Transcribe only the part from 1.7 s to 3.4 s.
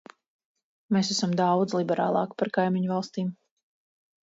liberālāki par kaimiņu valstīm.